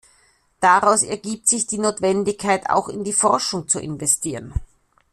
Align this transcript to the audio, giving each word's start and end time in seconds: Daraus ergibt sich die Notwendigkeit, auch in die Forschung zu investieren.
Daraus 0.61 1.03
ergibt 1.03 1.47
sich 1.47 1.67
die 1.67 1.77
Notwendigkeit, 1.77 2.71
auch 2.71 2.89
in 2.89 3.03
die 3.03 3.13
Forschung 3.13 3.67
zu 3.67 3.79
investieren. 3.79 4.51